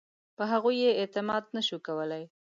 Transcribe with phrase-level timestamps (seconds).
[0.37, 2.23] په هغوی یې اعتماد نه شو کولای.